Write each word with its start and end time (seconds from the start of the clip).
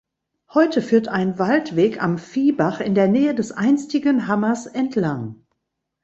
Heute 0.55 0.81
führt 0.81 1.09
ein 1.09 1.37
Waldweg 1.37 2.01
am 2.01 2.17
Viehbach 2.17 2.79
in 2.79 2.95
der 2.95 3.07
Nähe 3.07 3.35
des 3.35 3.51
einstigen 3.51 4.25
Hammers 4.27 4.65
entlang. 4.65 5.45